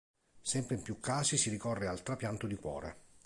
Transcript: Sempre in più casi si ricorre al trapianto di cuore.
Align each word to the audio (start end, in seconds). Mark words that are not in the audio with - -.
Sempre 0.41 0.77
in 0.77 0.81
più 0.81 0.99
casi 0.99 1.37
si 1.37 1.51
ricorre 1.51 1.85
al 1.87 2.01
trapianto 2.01 2.47
di 2.47 2.55
cuore. 2.55 2.95